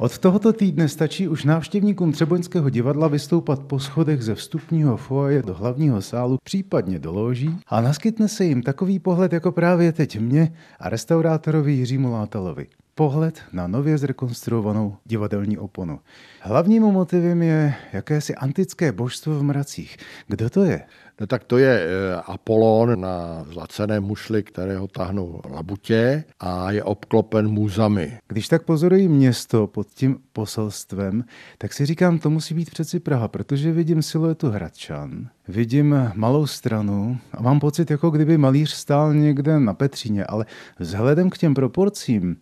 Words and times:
Od 0.00 0.18
tohoto 0.18 0.52
týdne 0.52 0.88
stačí 0.88 1.28
už 1.28 1.44
návštěvníkům 1.44 2.12
Třeboňského 2.12 2.70
divadla 2.70 3.08
vystoupat 3.08 3.60
po 3.62 3.78
schodech 3.78 4.22
ze 4.22 4.34
vstupního 4.34 4.96
foje 4.96 5.42
do 5.42 5.54
hlavního 5.54 6.02
sálu, 6.02 6.38
případně 6.44 6.98
do 6.98 7.12
loží 7.12 7.58
a 7.66 7.80
naskytne 7.80 8.28
se 8.28 8.44
jim 8.44 8.62
takový 8.62 8.98
pohled 8.98 9.32
jako 9.32 9.52
právě 9.52 9.92
teď 9.92 10.18
mě 10.20 10.52
a 10.78 10.88
restaurátorovi 10.88 11.72
Jiřímu 11.72 12.12
Látalovi 12.12 12.66
pohled 12.94 13.40
na 13.52 13.66
nově 13.66 13.98
zrekonstruovanou 13.98 14.96
divadelní 15.04 15.58
oponu. 15.58 16.00
Hlavním 16.40 16.82
motivem 16.82 17.42
je 17.42 17.74
jakési 17.92 18.34
antické 18.34 18.92
božstvo 18.92 19.38
v 19.38 19.42
mracích. 19.42 19.96
Kdo 20.26 20.50
to 20.50 20.64
je? 20.64 20.82
No 21.20 21.26
tak 21.26 21.44
to 21.44 21.58
je 21.58 21.80
eh, 21.80 22.16
Apollon 22.26 23.00
na 23.00 23.44
zlacené 23.52 24.00
mušli, 24.00 24.42
kterého 24.42 24.86
tahnou 24.86 25.40
labutě 25.50 26.24
a 26.40 26.70
je 26.72 26.84
obklopen 26.84 27.48
můzami. 27.48 28.18
Když 28.28 28.48
tak 28.48 28.62
pozoruji 28.62 29.08
město 29.08 29.66
pod 29.66 29.86
tím 29.88 30.18
poselstvem, 30.32 31.24
tak 31.58 31.72
si 31.72 31.86
říkám, 31.86 32.18
to 32.18 32.30
musí 32.30 32.54
být 32.54 32.70
přeci 32.70 33.00
Praha, 33.00 33.28
protože 33.28 33.72
vidím 33.72 34.02
siluetu 34.02 34.50
Hradčan, 34.50 35.28
vidím 35.48 36.10
malou 36.14 36.46
stranu 36.46 37.18
a 37.32 37.42
mám 37.42 37.60
pocit, 37.60 37.90
jako 37.90 38.10
kdyby 38.10 38.38
malíř 38.38 38.70
stál 38.70 39.14
někde 39.14 39.60
na 39.60 39.74
Petříně, 39.74 40.24
ale 40.24 40.46
vzhledem 40.78 41.30
k 41.30 41.38
těm 41.38 41.54
proporcím, 41.54 42.36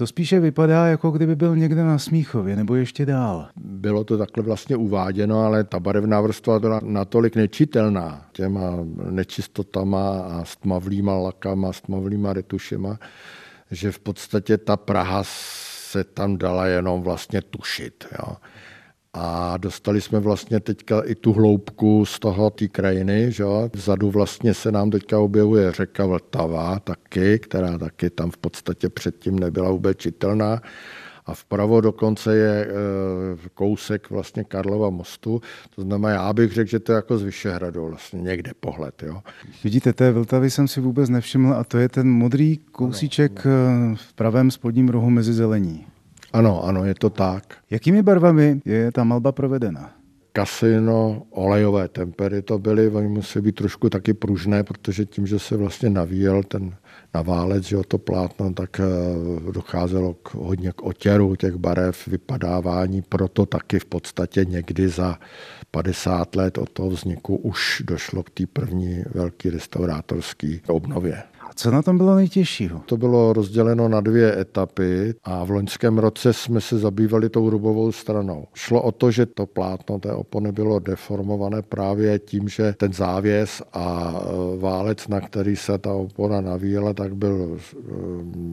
to 0.00 0.06
spíše 0.06 0.40
vypadá, 0.40 0.86
jako 0.86 1.10
kdyby 1.10 1.36
byl 1.36 1.56
někde 1.56 1.84
na 1.84 1.98
Smíchově 1.98 2.56
nebo 2.56 2.74
ještě 2.74 3.06
dál. 3.06 3.48
Bylo 3.56 4.04
to 4.04 4.18
takhle 4.18 4.42
vlastně 4.42 4.76
uváděno, 4.76 5.40
ale 5.40 5.64
ta 5.64 5.80
barevná 5.80 6.20
vrstva 6.20 6.58
byla 6.58 6.80
natolik 6.84 7.36
nečitelná 7.36 8.28
těma 8.32 8.60
nečistotama 9.10 10.20
a 10.20 10.44
stmavlýma 10.44 11.14
lakama, 11.16 11.72
stmavlýma 11.72 12.32
retušema, 12.32 12.98
že 13.70 13.92
v 13.92 13.98
podstatě 13.98 14.58
ta 14.58 14.76
Praha 14.76 15.22
se 15.24 16.04
tam 16.04 16.38
dala 16.38 16.66
jenom 16.66 17.02
vlastně 17.02 17.42
tušit. 17.42 18.04
Jo. 18.18 18.36
A 19.12 19.56
dostali 19.56 20.00
jsme 20.00 20.20
vlastně 20.20 20.60
teďka 20.60 21.00
i 21.00 21.14
tu 21.14 21.32
hloubku 21.32 22.04
z 22.04 22.18
toho 22.18 22.50
té 22.50 22.68
krajiny. 22.68 23.32
Že? 23.32 23.44
Vzadu 23.74 24.10
vlastně 24.10 24.54
se 24.54 24.72
nám 24.72 24.90
teďka 24.90 25.18
objevuje 25.18 25.72
řeka 25.72 26.06
Vltava 26.06 26.78
taky, 26.78 27.38
která 27.38 27.78
taky 27.78 28.10
tam 28.10 28.30
v 28.30 28.36
podstatě 28.36 28.88
předtím 28.88 29.38
nebyla 29.38 29.70
vůbec 29.70 29.98
čitelná. 29.98 30.60
A 31.26 31.34
vpravo 31.34 31.80
dokonce 31.80 32.36
je 32.36 32.66
e, 32.66 32.68
kousek 33.54 34.10
vlastně 34.10 34.44
Karlova 34.44 34.90
mostu. 34.90 35.40
To 35.74 35.82
znamená, 35.82 36.14
já 36.14 36.32
bych 36.32 36.52
řekl, 36.52 36.70
že 36.70 36.78
to 36.78 36.92
je 36.92 36.96
jako 36.96 37.18
z 37.18 37.22
Vyšehradu 37.22 37.88
vlastně 37.88 38.20
někde 38.20 38.50
pohled. 38.60 39.02
Jo. 39.02 39.22
Vidíte, 39.64 39.92
té 39.92 40.12
Vltavy 40.12 40.50
jsem 40.50 40.68
si 40.68 40.80
vůbec 40.80 41.10
nevšiml 41.10 41.54
a 41.54 41.64
to 41.64 41.78
je 41.78 41.88
ten 41.88 42.10
modrý 42.10 42.56
kousíček 42.56 43.46
ano, 43.46 43.54
ano. 43.66 43.96
v 43.96 44.12
pravém 44.12 44.50
spodním 44.50 44.88
rohu 44.88 45.10
mezi 45.10 45.32
zelení. 45.32 45.86
Ano, 46.32 46.64
ano, 46.64 46.84
je 46.84 46.94
to 46.94 47.10
tak. 47.10 47.56
Jakými 47.70 48.02
barvami 48.02 48.60
je 48.64 48.92
ta 48.92 49.04
malba 49.04 49.32
provedena? 49.32 50.00
kasino, 50.32 51.26
olejové 51.30 51.88
tempery 51.88 52.42
to 52.42 52.58
byly, 52.58 52.88
oni 52.88 53.08
musí 53.08 53.40
být 53.40 53.54
trošku 53.54 53.90
taky 53.90 54.14
pružné, 54.14 54.64
protože 54.64 55.04
tím, 55.04 55.26
že 55.26 55.38
se 55.38 55.56
vlastně 55.56 55.90
navíjel 55.90 56.42
ten 56.42 56.74
naválec, 57.14 57.64
že 57.64 57.76
to 57.88 57.98
plátno, 57.98 58.52
tak 58.52 58.80
eh, 58.80 59.52
docházelo 59.52 60.14
k, 60.14 60.34
hodně 60.34 60.72
k 60.72 60.82
otěru 60.82 61.36
těch 61.36 61.54
barev, 61.54 62.06
vypadávání, 62.06 63.02
proto 63.02 63.46
taky 63.46 63.78
v 63.78 63.84
podstatě 63.84 64.44
někdy 64.44 64.88
za 64.88 65.18
50 65.70 66.36
let 66.36 66.58
od 66.58 66.70
toho 66.70 66.90
vzniku 66.90 67.36
už 67.36 67.82
došlo 67.86 68.22
k 68.22 68.30
té 68.30 68.46
první 68.46 69.02
velké 69.14 69.50
restaurátorské 69.50 70.58
obnově. 70.66 71.22
Co 71.60 71.70
na 71.70 71.82
tom 71.82 71.98
bylo 71.98 72.14
nejtěžšího? 72.14 72.82
To 72.86 72.96
bylo 72.96 73.32
rozděleno 73.32 73.88
na 73.88 74.00
dvě 74.00 74.40
etapy 74.40 75.14
a 75.24 75.44
v 75.44 75.50
loňském 75.50 75.98
roce 75.98 76.32
jsme 76.32 76.60
se 76.60 76.78
zabývali 76.78 77.28
tou 77.28 77.50
rubovou 77.50 77.92
stranou. 77.92 78.46
Šlo 78.54 78.82
o 78.82 78.92
to, 78.92 79.10
že 79.10 79.26
to 79.26 79.46
plátno 79.46 79.98
té 79.98 80.12
opony 80.12 80.52
bylo 80.52 80.78
deformované 80.78 81.62
právě 81.62 82.18
tím, 82.18 82.48
že 82.48 82.74
ten 82.76 82.92
závěs 82.92 83.62
a 83.72 84.14
e, 84.14 84.58
válec, 84.58 85.08
na 85.08 85.20
který 85.20 85.56
se 85.56 85.78
ta 85.78 85.92
opona 85.92 86.40
navíjela, 86.40 86.94
tak 86.94 87.16
byl 87.16 87.58
e, 87.58 87.76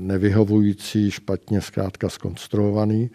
nevyhovující, 0.00 1.10
špatně 1.10 1.60
zkrátka 1.60 2.08
skonstruovaný. 2.08 3.10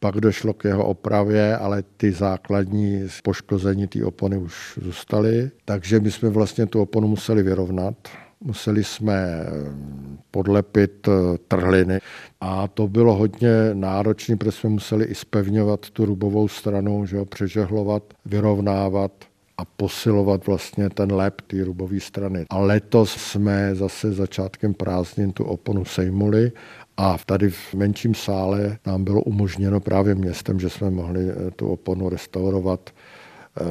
Pak 0.00 0.14
došlo 0.14 0.52
k 0.52 0.64
jeho 0.64 0.86
opravě, 0.86 1.56
ale 1.56 1.82
ty 1.96 2.12
základní 2.12 3.02
poškození 3.24 3.86
té 3.86 4.04
opony 4.04 4.36
už 4.36 4.78
zůstaly. 4.82 5.50
Takže 5.64 6.00
my 6.00 6.10
jsme 6.10 6.28
vlastně 6.28 6.66
tu 6.66 6.82
oponu 6.82 7.08
museli 7.08 7.42
vyrovnat 7.42 7.94
museli 8.40 8.84
jsme 8.84 9.14
eh, 9.14 9.46
podlepit 10.30 11.08
eh, 11.08 11.38
trhliny 11.48 12.00
a 12.40 12.68
to 12.68 12.88
bylo 12.88 13.14
hodně 13.14 13.50
náročné, 13.74 14.36
protože 14.36 14.52
jsme 14.52 14.70
museli 14.70 15.04
i 15.04 15.14
spevňovat 15.14 15.90
tu 15.90 16.04
rubovou 16.04 16.48
stranu, 16.48 17.06
že 17.06 17.18
ho, 17.18 17.24
přežehlovat, 17.24 18.02
vyrovnávat 18.24 19.12
a 19.58 19.64
posilovat 19.64 20.46
vlastně 20.46 20.90
ten 20.90 21.12
lep 21.12 21.40
té 21.40 21.64
rubové 21.64 22.00
strany. 22.00 22.46
A 22.50 22.58
letos 22.58 23.12
jsme 23.12 23.74
zase 23.74 24.12
začátkem 24.12 24.74
prázdnin 24.74 25.32
tu 25.32 25.44
oponu 25.44 25.84
sejmuli 25.84 26.52
a 26.96 27.18
tady 27.26 27.50
v 27.50 27.74
menším 27.74 28.14
sále 28.14 28.78
nám 28.86 29.04
bylo 29.04 29.22
umožněno 29.22 29.80
právě 29.80 30.14
městem, 30.14 30.60
že 30.60 30.70
jsme 30.70 30.90
mohli 30.90 31.30
eh, 31.30 31.50
tu 31.50 31.68
oponu 31.68 32.08
restaurovat 32.08 32.90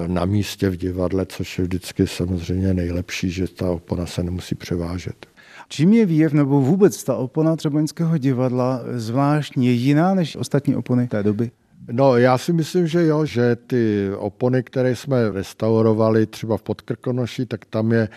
na 0.08 0.26
místě 0.26 0.70
v 0.70 0.78
divadle, 0.78 1.26
což 1.26 1.58
je 1.60 1.64
vždycky 1.64 2.08
samozřejmě 2.08 2.74
nejlepší, 2.74 3.30
že 3.30 3.48
ta 3.48 3.70
opona 3.72 4.06
se 4.06 4.24
nemusí 4.24 4.56
převážet. 4.56 5.26
Čím 5.70 5.94
je 5.94 6.06
výjev 6.06 6.34
nebo 6.34 6.62
vůbec 6.62 7.04
ta 7.04 7.16
opona 7.16 7.56
Třeboňského 7.56 8.18
divadla 8.18 8.82
zvláštně 8.96 9.72
jiná 9.72 10.14
než 10.14 10.36
ostatní 10.36 10.76
opony 10.76 11.08
té 11.08 11.24
doby? 11.24 11.52
No, 11.92 12.18
já 12.18 12.38
si 12.38 12.54
myslím, 12.54 12.88
že 12.88 13.06
jo, 13.06 13.26
že 13.26 13.56
ty 13.56 14.10
opony, 14.18 14.64
které 14.64 14.96
jsme 14.96 15.32
restaurovali 15.32 16.26
třeba 16.26 16.58
v 16.58 16.62
Podkrkonoši, 16.62 17.46
tak 17.46 17.66
tam 17.66 17.92
je 17.92 18.10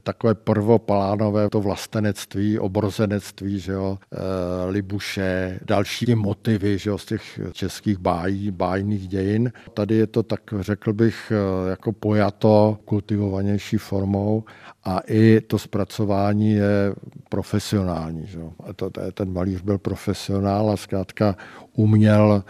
takové 0.00 0.34
prvopalánové 0.34 1.48
to 1.48 1.60
vlastenectví, 1.60 2.58
obrozenectví, 2.58 3.60
že 3.60 3.72
jo, 3.72 3.98
e, 4.12 4.70
Libuše, 4.70 5.60
další 5.66 6.14
motivy 6.14 6.78
že 6.78 6.90
jo, 6.90 6.98
z 6.98 7.06
těch 7.06 7.40
českých 7.52 7.98
bájí, 7.98 8.50
bájných 8.50 9.08
dějin. 9.08 9.52
Tady 9.74 9.94
je 9.94 10.06
to 10.06 10.22
tak, 10.22 10.40
řekl 10.60 10.92
bych, 10.92 11.32
e, 11.32 11.70
jako 11.70 11.92
pojato 11.92 12.78
kultivovanější 12.84 13.76
formou 13.76 14.44
a 14.84 15.00
i 15.06 15.40
to 15.40 15.58
zpracování 15.58 16.52
je 16.52 16.94
profesionální. 17.28 18.26
Že 18.26 18.38
jo. 18.38 18.52
To, 18.76 18.90
ten 19.14 19.32
malíř 19.32 19.60
byl 19.60 19.78
profesionál 19.78 20.70
a 20.70 20.76
zkrátka 20.76 21.36
uměl 21.72 22.44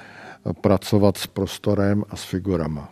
pracovat 0.60 1.16
s 1.16 1.26
prostorem 1.26 2.04
a 2.08 2.16
s 2.16 2.24
figurama. 2.24 2.88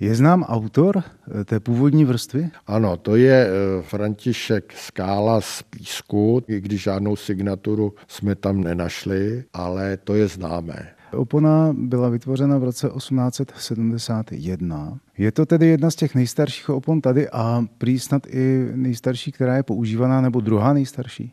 Je 0.00 0.14
znám 0.14 0.42
autor 0.42 1.02
eh, 1.40 1.44
té 1.44 1.60
původní 1.60 2.04
vrstvy? 2.04 2.50
Ano, 2.66 2.96
to 2.96 3.16
je 3.16 3.46
eh, 3.46 3.50
František 3.82 4.72
Skála 4.76 5.40
z 5.40 5.62
Písku, 5.62 6.42
i 6.48 6.60
když 6.60 6.82
žádnou 6.82 7.16
signaturu 7.16 7.94
jsme 8.08 8.34
tam 8.34 8.60
nenašli, 8.60 9.44
ale 9.52 9.96
to 9.96 10.14
je 10.14 10.28
známé. 10.28 10.88
Opona 11.12 11.74
byla 11.78 12.08
vytvořena 12.08 12.58
v 12.58 12.64
roce 12.64 12.90
1871. 12.96 14.98
Je 15.18 15.32
to 15.32 15.46
tedy 15.46 15.66
jedna 15.66 15.90
z 15.90 15.94
těch 15.94 16.14
nejstarších 16.14 16.68
opon 16.68 17.00
tady 17.00 17.30
a 17.30 17.64
prý 17.78 17.98
snad 17.98 18.26
i 18.26 18.68
nejstarší, 18.74 19.32
která 19.32 19.56
je 19.56 19.62
používaná, 19.62 20.20
nebo 20.20 20.40
druhá 20.40 20.72
nejstarší? 20.72 21.32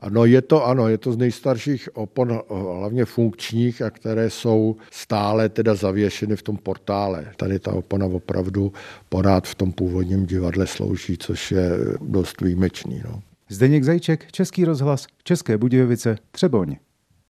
Ano, 0.00 0.24
je 0.24 0.42
to, 0.42 0.66
ano, 0.66 0.88
je 0.88 0.98
to 0.98 1.12
z 1.12 1.16
nejstarších 1.16 1.88
opon, 1.96 2.40
hlavně 2.76 3.04
funkčních, 3.04 3.82
a 3.82 3.90
které 3.90 4.30
jsou 4.30 4.76
stále 4.90 5.48
teda 5.48 5.74
zavěšeny 5.74 6.36
v 6.36 6.42
tom 6.42 6.56
portále. 6.56 7.26
Tady 7.36 7.58
ta 7.58 7.72
opona 7.72 8.06
opravdu 8.06 8.72
porád 9.08 9.46
v 9.46 9.54
tom 9.54 9.72
původním 9.72 10.26
divadle 10.26 10.66
slouží, 10.66 11.18
což 11.18 11.52
je 11.52 11.70
dost 12.00 12.40
výjimečný. 12.40 13.02
No. 13.04 13.22
Zdeněk 13.48 13.84
Zajček, 13.84 14.32
Český 14.32 14.64
rozhlas, 14.64 15.06
České 15.24 15.58
Budějovice, 15.58 16.16
Třeboň. 16.30 16.76